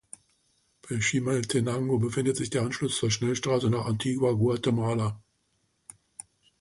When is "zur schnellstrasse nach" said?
2.97-3.85